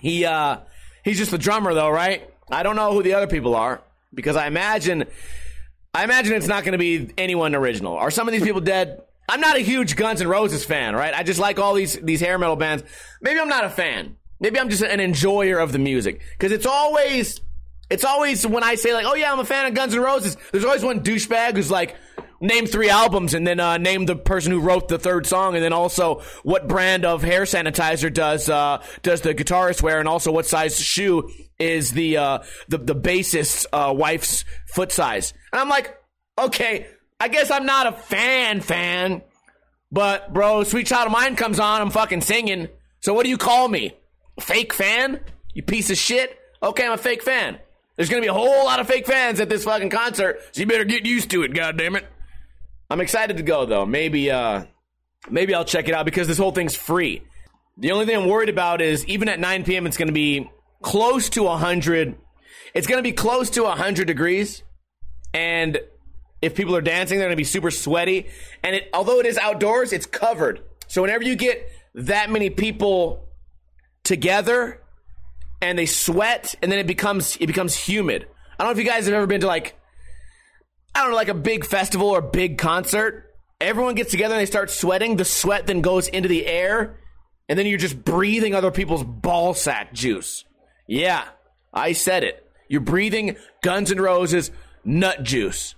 [0.00, 0.58] He uh
[1.04, 2.28] he's just the drummer though, right?
[2.50, 5.04] I don't know who the other people are because I imagine
[5.94, 7.96] I imagine it's not going to be anyone original.
[7.96, 9.02] Are some of these people dead?
[9.28, 11.14] I'm not a huge Guns N' Roses fan, right?
[11.14, 12.82] I just like all these these hair metal bands.
[13.22, 14.16] Maybe I'm not a fan.
[14.40, 17.40] Maybe I'm just an enjoyer of the music because it's always
[17.88, 20.36] it's always when I say like, oh yeah, I'm a fan of Guns N' Roses.
[20.50, 21.96] There's always one douchebag who's like,
[22.40, 25.64] name three albums and then uh, name the person who wrote the third song and
[25.64, 30.30] then also what brand of hair sanitizer does uh, does the guitarist wear and also
[30.32, 35.32] what size shoe is the uh, the the bassist's uh, wife's foot size.
[35.52, 35.96] And I'm like,
[36.38, 36.86] okay,
[37.20, 39.22] I guess I'm not a fan fan,
[39.90, 42.68] but bro, Sweet Child of Mine comes on, I'm fucking singing.
[43.00, 43.96] So what do you call me?
[44.40, 45.20] Fake fan?
[45.52, 46.36] You piece of shit?
[46.62, 47.58] Okay, I'm a fake fan.
[47.96, 50.66] There's to be a whole lot of fake fans at this fucking concert, so you
[50.66, 52.04] better get used to it, God damn it!
[52.90, 53.86] I'm excited to go though.
[53.86, 54.64] Maybe uh
[55.30, 57.22] maybe I'll check it out because this whole thing's free.
[57.76, 59.86] The only thing I'm worried about is even at 9 p.m.
[59.86, 60.48] it's going to be
[60.80, 62.16] close to 100.
[62.72, 64.62] It's going to be close to 100 degrees
[65.32, 65.80] and
[66.40, 68.28] if people are dancing they're going to be super sweaty
[68.62, 70.60] and it although it is outdoors, it's covered.
[70.88, 73.28] So whenever you get that many people
[74.02, 74.80] together,
[75.64, 78.26] and they sweat and then it becomes it becomes humid.
[78.58, 79.74] I don't know if you guys have ever been to like
[80.94, 83.34] I don't know like a big festival or big concert.
[83.60, 85.16] Everyone gets together and they start sweating.
[85.16, 86.98] The sweat then goes into the air
[87.48, 90.44] and then you're just breathing other people's ball sack juice.
[90.86, 91.24] Yeah,
[91.72, 92.46] I said it.
[92.68, 94.50] You're breathing Guns N' Roses
[94.84, 95.74] nut juice.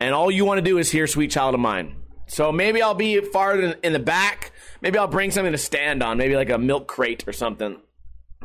[0.00, 1.96] And all you want to do is hear Sweet Child of Mine.
[2.26, 4.52] So maybe I'll be farther in the back.
[4.80, 7.80] Maybe I'll bring something to stand on, maybe like a milk crate or something.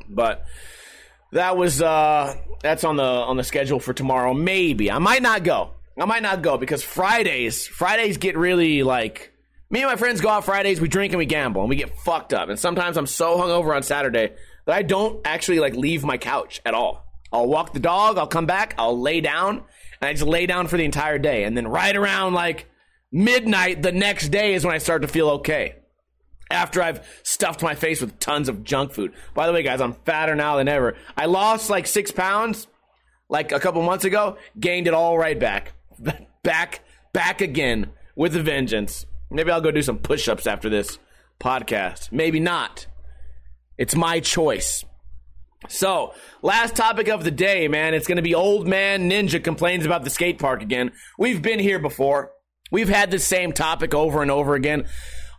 [0.07, 0.45] But
[1.31, 4.33] that was uh that's on the on the schedule for tomorrow.
[4.33, 5.71] Maybe I might not go.
[5.99, 9.33] I might not go because Fridays Fridays get really like
[9.69, 10.81] me and my friends go out Fridays.
[10.81, 12.49] We drink and we gamble and we get fucked up.
[12.49, 14.33] And sometimes I'm so hungover on Saturday
[14.65, 17.05] that I don't actually like leave my couch at all.
[17.31, 18.17] I'll walk the dog.
[18.17, 18.73] I'll come back.
[18.77, 19.63] I'll lay down
[20.01, 21.43] and I just lay down for the entire day.
[21.43, 22.67] And then right around like
[23.11, 25.75] midnight the next day is when I start to feel okay
[26.49, 29.13] after I've stuffed my face with tons of junk food.
[29.35, 30.95] By the way, guys, I'm fatter now than ever.
[31.15, 32.67] I lost like six pounds
[33.29, 35.73] like a couple months ago, gained it all right back.
[36.43, 36.81] back,
[37.13, 39.05] back again with a vengeance.
[39.31, 40.99] Maybe I'll go do some push ups after this
[41.39, 42.11] podcast.
[42.11, 42.87] Maybe not.
[43.77, 44.83] It's my choice.
[45.67, 47.93] So, last topic of the day, man.
[47.93, 50.91] It's going to be Old Man Ninja complains about the skate park again.
[51.17, 52.31] We've been here before.
[52.71, 54.87] We've had the same topic over and over again.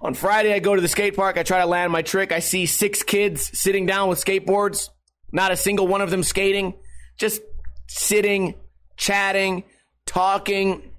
[0.03, 1.39] On Friday, I go to the skate park.
[1.39, 2.33] I try to land my trick.
[2.33, 4.91] I see six kids sitting down with skateboards.
[5.33, 6.75] Not a single one of them skating.
[7.19, 7.43] Just
[7.87, 8.55] sitting,
[8.97, 9.65] chatting,
[10.07, 10.93] talking.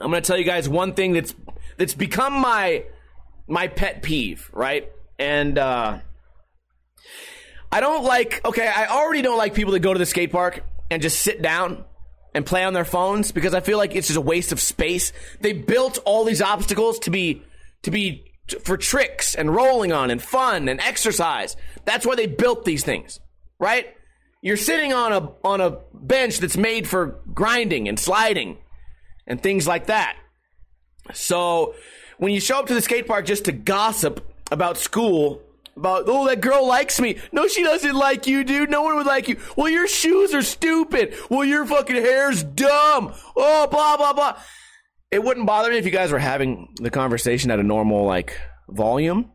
[0.00, 1.34] I'm going to tell you guys one thing that's
[1.76, 2.84] that's become my
[3.46, 4.90] my pet peeve, right?
[5.18, 5.98] And uh
[7.70, 10.64] I don't like okay, I already don't like people that go to the skate park
[10.90, 11.84] and just sit down
[12.34, 15.12] and play on their phones because I feel like it's just a waste of space.
[15.40, 17.42] They built all these obstacles to be
[17.82, 18.24] to be
[18.62, 21.56] for tricks and rolling on and fun and exercise.
[21.84, 23.20] That's why they built these things,
[23.58, 23.94] right?
[24.40, 28.58] You're sitting on a on a bench that's made for grinding and sliding
[29.26, 30.16] and things like that.
[31.12, 31.74] So
[32.18, 35.42] when you show up to the skate park just to gossip about school,
[35.76, 37.18] about oh that girl likes me.
[37.32, 38.70] No, she doesn't like you, dude.
[38.70, 39.38] No one would like you.
[39.56, 41.14] Well, your shoes are stupid.
[41.28, 43.14] Well, your fucking hair's dumb.
[43.36, 44.40] Oh, blah blah blah
[45.10, 48.38] it wouldn't bother me if you guys were having the conversation at a normal like
[48.68, 49.30] volume.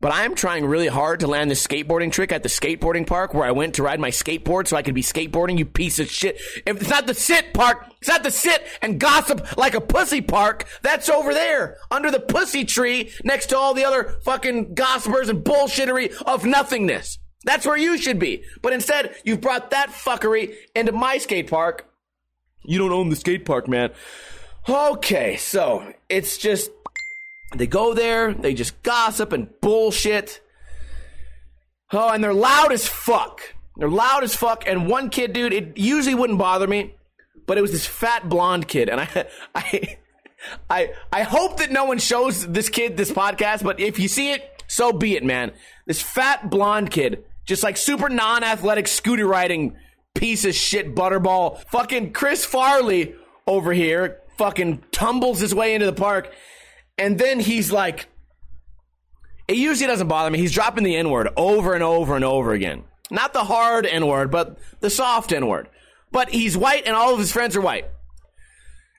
[0.00, 3.44] But I'm trying really hard to land this skateboarding trick at the skateboarding park where
[3.44, 6.36] I went to ride my skateboard so I could be skateboarding, you piece of shit.
[6.66, 10.20] If it's not the sit park, it's not the sit and gossip like a pussy
[10.20, 10.66] park.
[10.82, 15.42] That's over there, under the pussy tree, next to all the other fucking gossipers and
[15.42, 17.18] bullshittery of nothingness.
[17.44, 18.44] That's where you should be.
[18.60, 21.88] But instead, you've brought that fuckery into my skate park.
[22.64, 23.92] You don't own the skate park, man.
[24.68, 26.70] Okay, so it's just
[27.58, 30.40] they go there, they just gossip and bullshit.
[31.92, 33.40] Oh, and they're loud as fuck.
[33.76, 34.64] They're loud as fuck.
[34.66, 36.94] And one kid, dude, it usually wouldn't bother me,
[37.46, 39.98] but it was this fat blonde kid, and I, I,
[40.68, 43.62] I, I hope that no one shows this kid this podcast.
[43.62, 45.52] But if you see it, so be it, man.
[45.86, 49.76] This fat blonde kid, just like super non-athletic scooter riding
[50.14, 53.14] piece of shit butterball, fucking Chris Farley
[53.46, 56.32] over here fucking tumbles his way into the park.
[56.98, 58.08] And then he's like,
[59.48, 60.38] it usually doesn't bother me.
[60.38, 62.84] He's dropping the N word over and over and over again.
[63.10, 65.68] Not the hard N word, but the soft N word.
[66.10, 67.86] But he's white and all of his friends are white.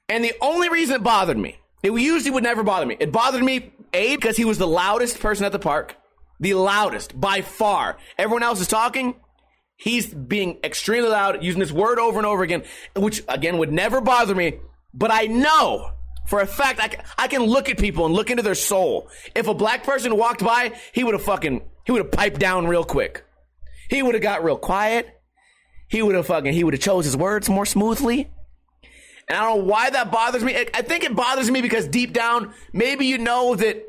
[0.07, 2.95] And the only reason it bothered me, it usually would never bother me.
[2.99, 5.95] It bothered me, A, because he was the loudest person at the park.
[6.39, 7.97] The loudest, by far.
[8.17, 9.15] Everyone else is talking.
[9.75, 12.63] He's being extremely loud, using this word over and over again,
[12.95, 14.59] which again would never bother me
[14.97, 15.91] but I know
[16.27, 19.09] for a fact I can, I can look at people and look into their soul.
[19.35, 22.67] If a black person walked by, he would have fucking he would have piped down
[22.67, 23.23] real quick.
[23.89, 25.07] He would have got real quiet.
[25.87, 28.29] He would have fucking he would have chose his words more smoothly.
[29.29, 30.55] And I don't know why that bothers me.
[30.55, 33.85] I think it bothers me because deep down, maybe you know that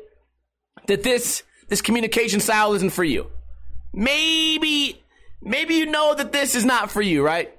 [0.87, 3.27] that this this communication style isn't for you.
[3.93, 5.03] Maybe
[5.41, 7.53] maybe you know that this is not for you, right?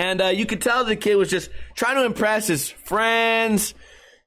[0.00, 3.74] And uh, you could tell the kid was just trying to impress his friends.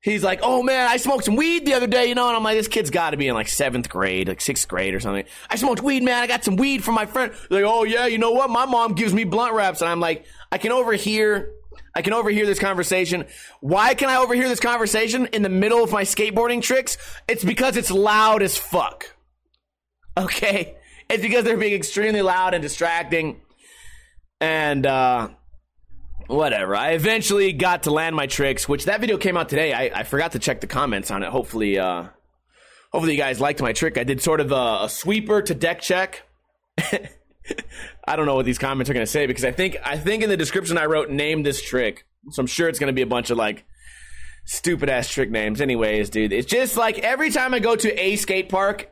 [0.01, 2.43] He's like, oh man, I smoked some weed the other day, you know, and I'm
[2.43, 5.25] like, this kid's got to be in like seventh grade, like sixth grade or something.
[5.49, 6.21] I smoked weed, man.
[6.21, 7.33] I got some weed from my friend.
[7.49, 8.51] Like, oh yeah, you know what?
[8.51, 11.49] My mom gives me blunt wraps, and I'm like, I can overhear,
[11.95, 13.25] I can overhear this conversation.
[13.59, 16.99] Why can I overhear this conversation in the middle of my skateboarding tricks?
[17.27, 19.15] It's because it's loud as fuck.
[20.15, 20.75] Okay,
[21.09, 23.41] it's because they're being extremely loud and distracting,
[24.39, 25.29] and uh
[26.27, 26.75] whatever.
[26.75, 29.73] I eventually got to land my tricks, which that video came out today.
[29.73, 31.29] I, I forgot to check the comments on it.
[31.29, 32.05] Hopefully, uh,
[32.91, 33.97] hopefully you guys liked my trick.
[33.97, 36.23] I did sort of a, a sweeper to deck check.
[38.05, 40.23] I don't know what these comments are going to say because I think I think
[40.23, 42.05] in the description I wrote name this trick.
[42.31, 43.65] So I'm sure it's going to be a bunch of like
[44.45, 45.61] stupid ass trick names.
[45.61, 48.89] Anyways, dude, it's just like every time I go to a skate park,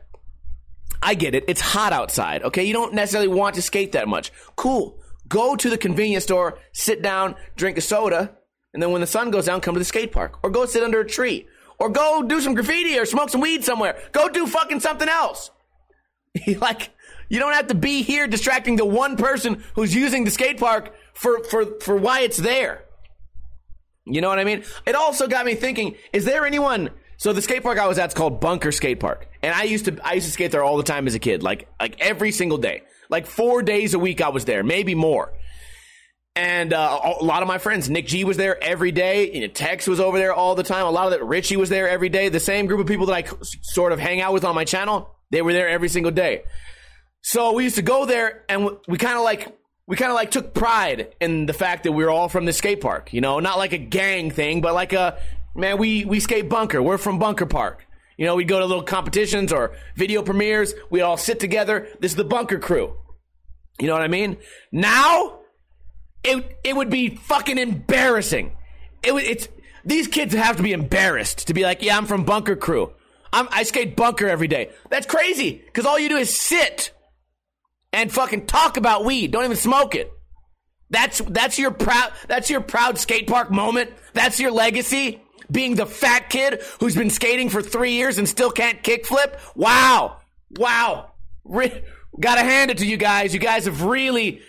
[1.02, 1.44] I get it.
[1.48, 2.42] It's hot outside.
[2.42, 4.32] Okay, you don't necessarily want to skate that much.
[4.56, 5.01] Cool.
[5.28, 8.36] Go to the convenience store, sit down, drink a soda,
[8.74, 10.38] and then when the sun goes down, come to the skate park.
[10.42, 11.46] Or go sit under a tree.
[11.78, 13.98] Or go do some graffiti or smoke some weed somewhere.
[14.12, 15.50] Go do fucking something else.
[16.58, 16.90] like,
[17.28, 20.94] You don't have to be here distracting the one person who's using the skate park
[21.12, 22.84] for, for, for why it's there.
[24.04, 24.64] You know what I mean?
[24.86, 26.90] It also got me thinking, is there anyone
[27.22, 29.28] so the skate park I was at's called Bunker Skate Park.
[29.44, 31.44] And I used to I used to skate there all the time as a kid,
[31.44, 32.82] like like every single day.
[33.12, 35.32] Like 4 days a week I was there, maybe more.
[36.34, 39.30] And uh, a lot of my friends, Nick G was there every day.
[39.32, 40.86] You know, Tex was over there all the time.
[40.86, 42.30] A lot of that, Richie was there every day.
[42.30, 43.24] The same group of people that I
[43.60, 46.44] sort of hang out with on my channel, they were there every single day.
[47.20, 49.56] So we used to go there, and we kind of like
[49.86, 52.52] we kind of like took pride in the fact that we were all from the
[52.52, 53.12] skate park.
[53.12, 55.18] You know, not like a gang thing, but like a
[55.54, 55.76] man.
[55.76, 56.82] We we skate bunker.
[56.82, 57.86] We're from Bunker Park.
[58.16, 60.74] You know, we'd go to little competitions or video premieres.
[60.90, 61.88] We'd all sit together.
[62.00, 62.96] This is the bunker crew.
[63.78, 64.36] You know what I mean?
[64.70, 65.40] Now
[66.24, 68.56] it it would be fucking embarrassing.
[69.02, 69.48] It would it's
[69.84, 72.92] these kids have to be embarrassed to be like, yeah, I'm from Bunker Crew.
[73.32, 74.70] I'm, I skate bunker every day.
[74.90, 76.92] That's crazy because all you do is sit
[77.92, 79.32] and fucking talk about weed.
[79.32, 80.12] Don't even smoke it.
[80.90, 83.90] That's that's your proud that's your proud skate park moment.
[84.12, 85.22] That's your legacy.
[85.50, 89.38] Being the fat kid who's been skating for three years and still can't kickflip.
[89.54, 90.18] Wow,
[90.56, 91.12] wow.
[91.44, 91.82] Re-
[92.18, 93.34] gotta hand it to you guys.
[93.34, 94.42] You guys have really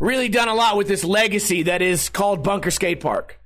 [0.00, 3.38] really done a lot with this legacy that is called Bunker Skate Park.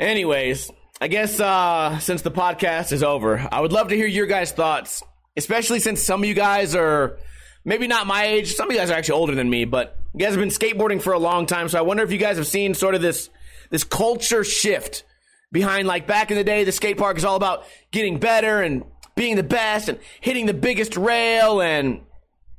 [0.00, 0.70] Anyways,
[1.00, 4.50] I guess uh, since the podcast is over, I would love to hear your guys'
[4.50, 5.02] thoughts,
[5.36, 7.18] especially since some of you guys are
[7.64, 8.54] maybe not my age.
[8.54, 11.02] Some of you guys are actually older than me, but you guys have been skateboarding
[11.02, 11.68] for a long time.
[11.68, 13.28] So I wonder if you guys have seen sort of this
[13.70, 15.04] this culture shift
[15.52, 18.84] behind like back in the day, the skate park is all about getting better and
[19.14, 22.00] being the best and hitting the biggest rail and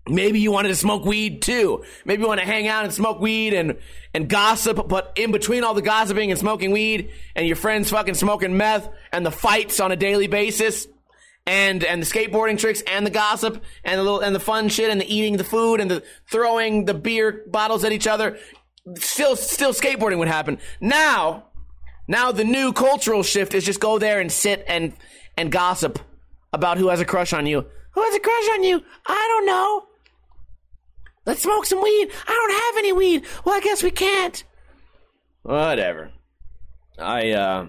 [0.10, 1.84] Maybe you wanted to smoke weed too.
[2.06, 3.78] Maybe you want to hang out and smoke weed and,
[4.14, 8.16] and gossip, but in between all the gossiping and smoking weed and your friends fucking
[8.16, 10.88] smoking meth and the fights on a daily basis
[11.46, 14.90] and, and the skateboarding tricks and the gossip and the little, and the fun shit
[14.90, 18.38] and the eating the food and the throwing the beer bottles at each other,
[18.96, 20.60] still, still skateboarding would happen.
[20.80, 21.46] Now,
[22.08, 24.94] now the new cultural shift is just go there and sit and,
[25.38, 26.00] and gossip
[26.52, 27.66] about who has a crush on you.
[27.92, 28.84] Who has a crush on you?
[29.08, 29.89] I don't know.
[31.26, 32.10] Let's smoke some weed.
[32.28, 33.26] I don't have any weed.
[33.46, 34.44] Well, I guess we can't.
[35.44, 36.12] Whatever.
[36.98, 37.68] I uh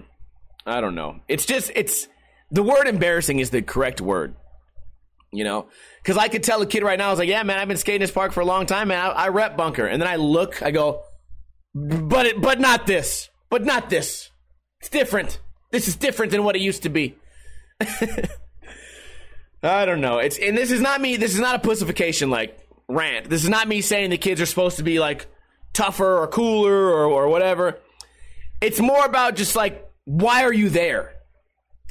[0.65, 1.19] I don't know.
[1.27, 2.07] It's just it's
[2.51, 4.35] the word embarrassing is the correct word.
[5.33, 5.67] You know,
[6.03, 7.77] because I could tell a kid right now, I was like, "Yeah, man, I've been
[7.77, 8.99] skating this park for a long time, man.
[8.99, 11.03] I, I rep bunker." And then I look, I go,
[11.73, 14.29] "But it, but not this, but not this.
[14.81, 15.39] It's different.
[15.71, 17.15] This is different than what it used to be."
[19.63, 20.17] I don't know.
[20.17, 21.15] It's and this is not me.
[21.15, 22.29] This is not a pussification.
[22.29, 22.59] Like
[22.95, 23.29] rant.
[23.29, 25.27] This is not me saying the kids are supposed to be like
[25.73, 27.79] tougher or cooler or, or whatever.
[28.61, 31.15] It's more about just like, why are you there?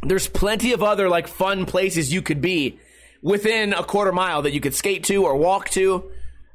[0.02, 2.78] There's plenty of other like fun places you could be
[3.22, 6.10] within a quarter mile that you could skate to or walk to.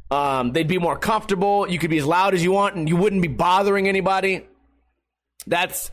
[0.09, 1.69] Um, they'd be more comfortable.
[1.69, 4.47] You could be as loud as you want and you wouldn't be bothering anybody.
[5.47, 5.91] That's,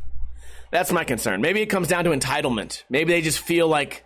[0.70, 1.40] that's my concern.
[1.40, 2.84] Maybe it comes down to entitlement.
[2.88, 4.05] Maybe they just feel like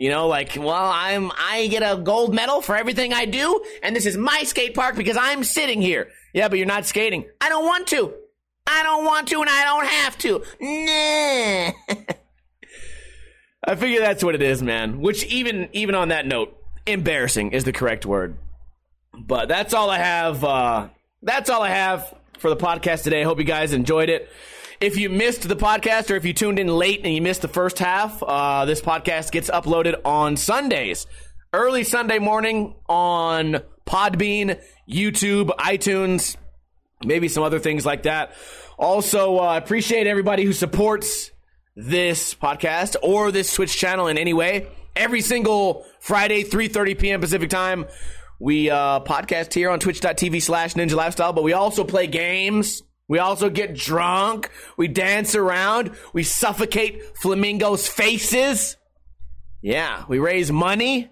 [0.00, 3.94] you know, like, well, I'm, I get a gold medal for everything I do, and
[3.94, 6.08] this is my skate park because I'm sitting here.
[6.32, 7.26] Yeah, but you're not skating.
[7.38, 8.14] I don't want to.
[8.66, 10.42] I don't want to, and I don't have to.
[10.58, 12.04] Nah.
[13.62, 15.02] I figure that's what it is, man.
[15.02, 18.38] Which even, even on that note, embarrassing is the correct word.
[19.12, 20.42] But that's all I have.
[20.42, 20.88] Uh,
[21.20, 23.22] that's all I have for the podcast today.
[23.22, 24.30] Hope you guys enjoyed it.
[24.80, 27.48] If you missed the podcast or if you tuned in late and you missed the
[27.48, 31.06] first half, uh, this podcast gets uploaded on Sundays,
[31.52, 34.58] early Sunday morning on Podbean,
[34.90, 36.38] YouTube, iTunes,
[37.04, 38.32] maybe some other things like that.
[38.78, 41.30] Also, I uh, appreciate everybody who supports
[41.76, 44.66] this podcast or this Twitch channel in any way.
[44.96, 47.20] Every single Friday, 3.30 p.m.
[47.20, 47.84] Pacific time,
[48.38, 53.18] we uh, podcast here on twitch.tv slash ninja lifestyle, but we also play games we
[53.18, 54.50] also get drunk.
[54.76, 55.96] We dance around.
[56.12, 58.76] We suffocate flamingos' faces.
[59.60, 61.10] Yeah, we raise money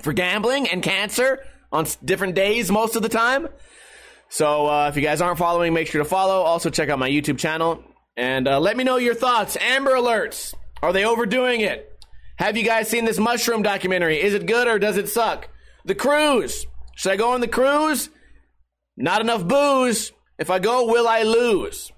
[0.00, 3.48] for gambling and cancer on different days most of the time.
[4.30, 6.40] So uh, if you guys aren't following, make sure to follow.
[6.40, 7.84] Also, check out my YouTube channel
[8.16, 9.58] and uh, let me know your thoughts.
[9.60, 10.54] Amber Alerts.
[10.82, 11.90] Are they overdoing it?
[12.36, 14.18] Have you guys seen this mushroom documentary?
[14.18, 15.50] Is it good or does it suck?
[15.84, 16.66] The cruise.
[16.96, 18.08] Should I go on the cruise?
[18.96, 20.10] Not enough booze.
[20.42, 21.92] If I go, will I lose?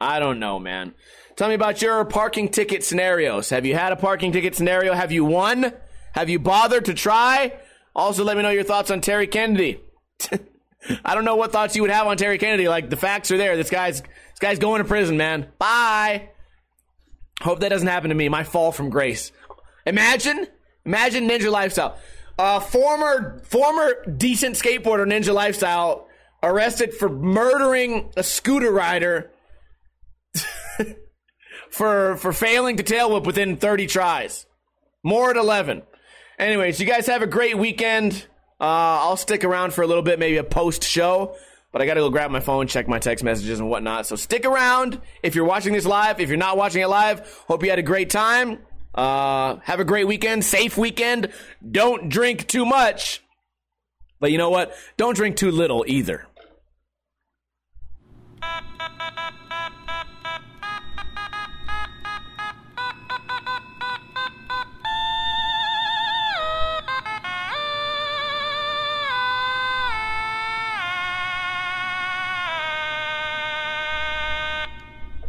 [0.00, 0.94] I don't know, man.
[1.36, 3.50] Tell me about your parking ticket scenarios.
[3.50, 4.94] Have you had a parking ticket scenario?
[4.94, 5.72] Have you won?
[6.12, 7.56] Have you bothered to try?
[7.94, 9.80] Also, let me know your thoughts on Terry Kennedy.
[11.04, 12.66] I don't know what thoughts you would have on Terry Kennedy.
[12.68, 13.56] Like the facts are there.
[13.56, 15.46] This guy's this guy's going to prison, man.
[15.58, 16.30] Bye.
[17.42, 18.28] Hope that doesn't happen to me.
[18.28, 19.30] My fall from grace.
[19.86, 20.48] Imagine,
[20.84, 21.96] imagine Ninja Lifestyle.
[22.38, 26.08] uh, former former decent skateboarder ninja lifestyle
[26.44, 29.30] arrested for murdering a scooter rider
[31.70, 34.46] for for failing to tail whip within 30 tries.
[35.02, 35.82] More at 11.
[36.38, 38.26] Anyways, you guys have a great weekend.
[38.60, 41.36] Uh, I'll stick around for a little bit, maybe a post show,
[41.72, 44.06] but I got to go grab my phone, check my text messages and whatnot.
[44.06, 46.20] So stick around if you're watching this live.
[46.20, 48.60] If you're not watching it live, hope you had a great time.
[48.94, 51.32] Uh, have a great weekend, safe weekend.
[51.68, 53.22] Don't drink too much.
[54.20, 54.74] But you know what?
[54.96, 56.26] Don't drink too little either.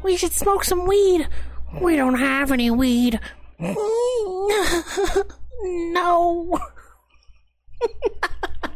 [0.06, 1.28] We should smoke some weed.
[1.82, 3.20] We don't have any weed.
[5.64, 6.60] no.